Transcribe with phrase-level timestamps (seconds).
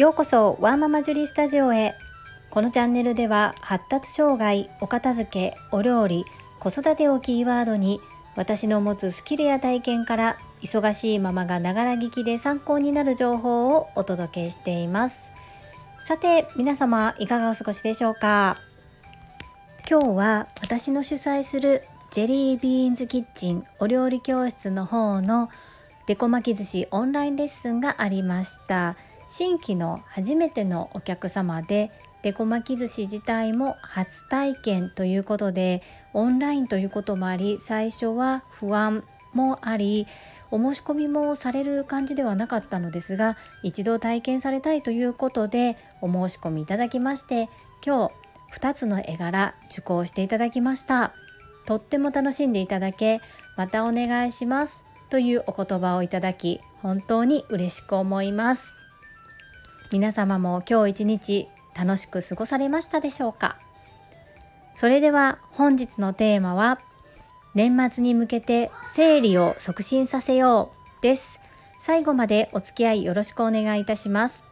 [0.00, 1.94] ようこそワーママジュリスタジオへ。
[2.48, 6.24] このチャンネルでは発達障害お片付けお料理
[6.58, 8.00] 子育てをキーワードに
[8.34, 15.30] 私の持つスキルや体験から忙しいママがながら聞きで参考になる情報をお届けしています。
[15.98, 18.56] さて皆様いかがお過ごしでしょうか？
[19.86, 25.50] 今日は私の主催するジェリービーンズキッチンお料理教室の方の
[26.06, 28.96] デコ巻き寿司オンラインレッスンがありました。
[29.30, 40.08] 新規の初めてのお客様でデコ巻き寿司自体も初体験ということでオンラインということもあり最初は不安もあり
[40.50, 47.48] お申し込みもされる感じではなかったのですが一度体験されたいということでお申し込みいただきまして
[47.86, 51.14] 今日2つの絵柄受講していただきました。
[51.66, 53.20] とっても楽しんでいただけ
[53.56, 58.79] またお願いしますというお言葉をいただき本当に嬉しく思います。
[59.92, 63.58] 皆様も今日一日楽しく過ごされましたでしょうか？
[64.76, 66.78] それでは本日のテーマは
[67.54, 71.40] 年末に向けて整理を促進させようです。
[71.80, 74.44] 最後までお付き合いよろしくお願いいたします。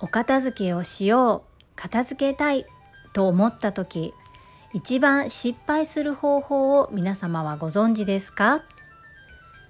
[0.00, 2.66] お片付けをしよう片付けたい
[3.12, 4.14] と思った時
[4.72, 8.62] 一番失敗する方法を皆様はご存知ですか？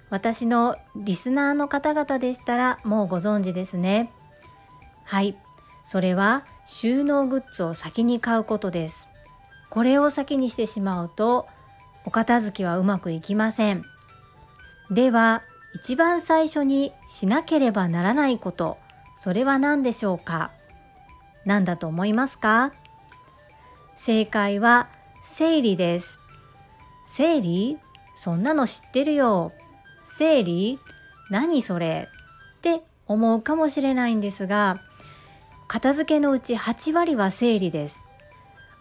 [0.09, 4.11] 私のリスナーの方々でしたらもうご存知ですね。
[5.07, 5.37] はい。
[5.85, 9.07] それは収納グッズを先に買うことです。
[9.69, 11.47] これを先にしてしまうと
[12.05, 13.85] お片付けはうまくいきません。
[14.91, 18.77] では一番最初にしなければならないこと
[19.17, 20.51] それは何でしょうか？
[21.45, 22.73] 何だと思いますか？
[23.95, 24.89] 正解は
[25.23, 26.19] 整理です。
[27.05, 27.77] 整理？
[28.17, 29.53] そんなの知ってるよ。
[30.03, 30.79] 整理？
[31.29, 32.09] 何それ？
[32.57, 34.81] って思うかもしれないんですが
[35.67, 38.07] 片付けのうち8割は整理です。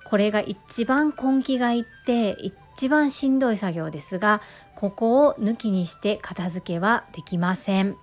[0.04, 4.41] これが一番根気がいって一番しんどい作業ですが、
[4.76, 7.97] ここを抜きにして片付けはできません。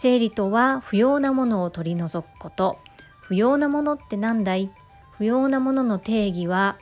[0.00, 2.78] 整理とは不要なものを取り除くこと。
[3.20, 4.70] 不要なものって何だい？
[5.16, 6.76] 不要なものの定義は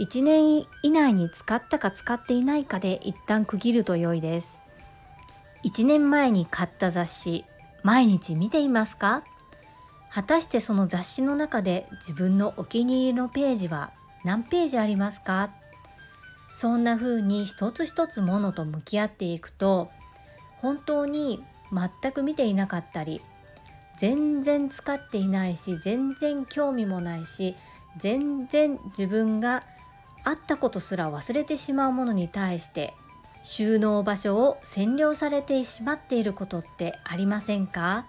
[0.00, 4.62] 1年以内に使ったか使っていないかで一旦区切ると良いです。
[5.64, 7.44] 1年前に買った雑誌、
[7.82, 9.24] 毎日見ていますか？
[10.14, 13.90] 果たしてその雑誌の中で自分のお気に入りのページは
[14.24, 15.50] 何ページありますか？
[16.52, 19.90] そんな風に一つ一つものと向き合っていくと
[20.58, 21.42] 本当に
[21.72, 23.22] 全く見ていなかったり
[23.98, 27.56] 全然使っていないし全然興味もないし
[27.96, 29.64] 全然自分が
[30.22, 32.94] あったことすら忘れてしまうものに対して
[33.42, 38.06] 収納場所を占領されてしまっていることってありませんか？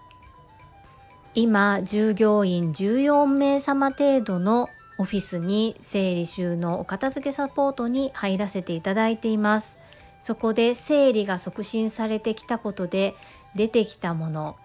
[1.37, 9.77] 今従業員14名様程度のオフィスに整理収納お片付けサポートに入らせていただいています。
[10.21, 13.15] そこで整理が促進されてきたことで
[13.53, 14.55] 出てきたもの。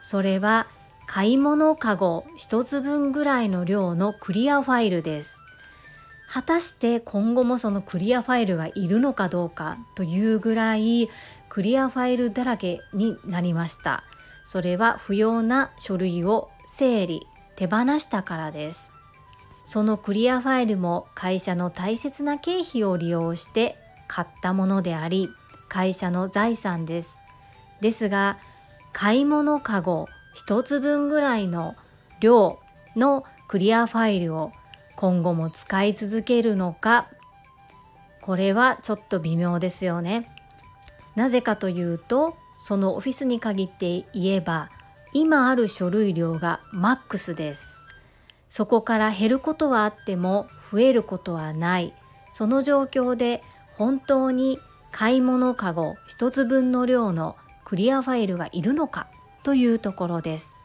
[0.00, 0.66] それは
[1.06, 5.40] 買い物かご1つ分ぐらいの量のクリアファイルです。
[6.28, 11.08] 果たして今後もそのクリアファイルがいるのかどうかというぐらい
[11.48, 14.02] クリアファイルだらけになりました。
[14.46, 17.26] それは不要な書類を整理
[17.56, 18.92] 手放したからです。
[19.66, 25.28] そのクリアファイルも会社の大切な経費を利用して買ったものであり
[25.68, 27.18] 会社の財産です。
[27.80, 28.38] ですが
[28.92, 30.06] 買い物かご
[30.36, 31.74] 1つ分ぐらいの
[32.20, 32.60] 量
[32.94, 34.52] のクリアファイルを
[34.94, 37.08] 今後も使い続けるのか
[38.22, 40.30] これはちょっと微妙ですよね。
[41.16, 44.70] なぜかというとそのオフィスに限って言えば
[45.12, 47.82] 今ある書類量がマックスです。
[48.48, 51.94] そこから減ることはあっても増えることはない。
[52.32, 53.42] その状況で
[53.74, 54.58] 本当に
[54.92, 59.08] 買い物かご一つ分の量のクリアファイルがいるのか
[59.42, 60.56] というところです。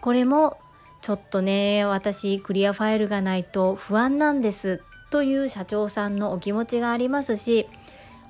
[0.00, 0.58] これも
[1.02, 7.66] ちょっとね私クリアファイルがないと不安なんですという社長さんのお気持ちがありますし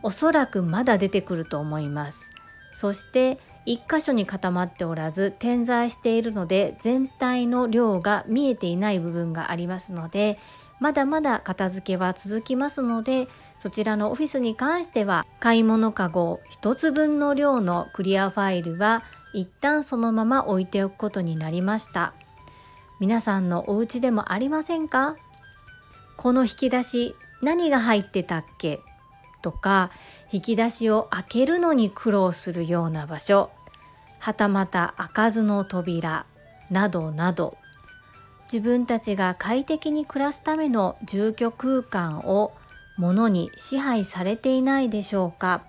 [0.03, 2.38] おそらくまだ出てくると思います。
[2.79, 10.39] そして1箇所に固まっておらず点在しているので全体の量が見えていない部分がありますので
[10.79, 13.27] まだまだ片付けは続きますので
[13.59, 19.03] そちらのオフィスに関しては買い物かご1つ分の量のクリアファイルは
[19.35, 22.15] 一旦そのまま置いておくことになりました。
[23.01, 25.17] 皆さんのお家でもありませんか？
[26.17, 28.79] この引き出し何が入ってたっけ？
[29.43, 29.91] とか
[30.31, 33.51] 引き出しを開けるのに苦労するような場所。
[34.19, 36.27] はたまた開かずの扉
[36.71, 37.57] などなど。
[38.51, 42.53] 自分たちが快適に暮らすための住居空間を
[42.97, 45.63] 物に支配されていないでしょうか。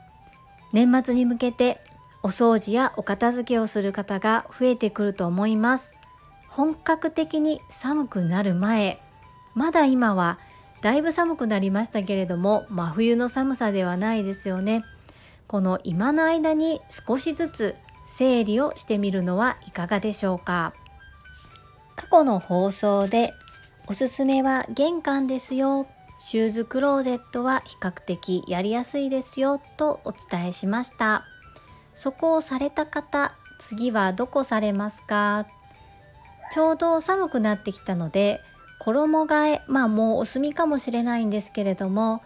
[0.73, 1.81] 年末に向けて
[2.21, 5.93] お掃除やお片付けをする方が増えてくると思います。
[6.47, 9.01] 本格的に寒くなる前。
[9.53, 10.39] まだ今は
[10.81, 14.85] だいぶ寒くなりましたけれども真冬の寒さではないですよね。
[15.47, 20.73] この今の間に少しずつ整理をしてみるのはいかがでしょうか。
[21.95, 23.33] 過去の放送で
[23.87, 25.87] おすすめは玄関ですよ。
[26.21, 31.25] シューズクローゼットは比較的やりやすいですよとお伝えしました。
[31.93, 35.45] そこをされた方次はどこされますか？
[36.51, 38.41] ちょうど寒くなってきたので
[38.79, 42.21] 衣替えまあもうお済みかもしれないんですけれども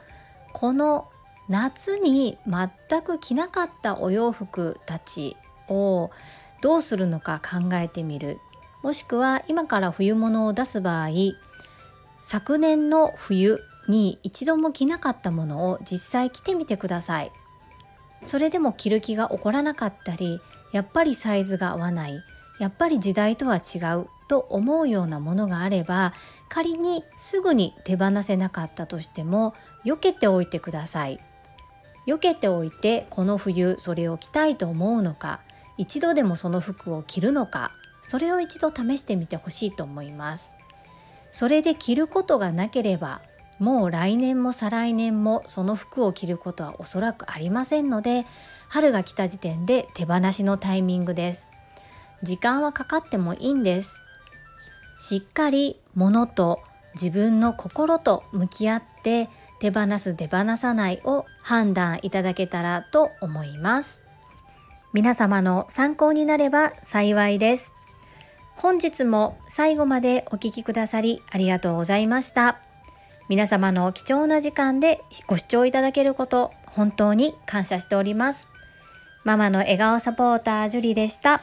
[0.53, 1.09] この
[1.49, 5.35] 夏に全く着なかったお洋服たち
[5.67, 6.11] を
[6.61, 8.39] どうするのか考えてみる。
[8.81, 11.09] もしくは今から冬物を出す場合
[12.21, 17.31] 昨年の冬に一度も着なかったものを実際着てみてください。
[18.25, 20.39] それでも着る気が起こらなかったり
[20.71, 22.23] やっぱりサイズが合わない。
[22.59, 24.07] やっぱり時代とは違う。
[24.27, 26.13] と思うようなものがあれば
[26.49, 29.53] 仮にすぐに手放せなかったとしても
[29.85, 31.19] 避けておいてください。
[32.05, 35.39] 避けておいてこの冬それを着たいと思うのか
[35.77, 37.71] 一度でもその服を着るのか
[38.01, 40.55] それを一度試してみてほしいと思います。
[41.31, 43.21] それで着ることがなければ
[43.59, 48.25] もう来年も再来年もその服を着ることはおそらくありませんので
[48.67, 51.47] 春が来た時点で手放しのタイミングです。
[52.23, 54.01] 時間はかかってもいいんです。
[55.03, 56.61] しっかり物と
[56.93, 59.27] 自分の心と向き合って
[59.59, 64.01] 手放す手放さないを判断いただけたらと思います。
[64.93, 67.73] 皆様の参考になれば幸いです。
[68.55, 72.61] 本日も最後までお聴きくださりありがとうございました。
[73.27, 78.47] 皆様の貴重な時間でご視聴いただけること本当に感謝しております。
[79.25, 81.41] ママの笑顔サポータージュリでした。